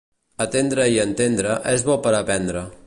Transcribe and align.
Atendre 0.45 0.87
i 0.95 0.97
entendre 1.03 1.59
és 1.75 1.87
bo 1.91 2.01
per 2.07 2.17
a 2.17 2.25
aprendre. 2.25 2.69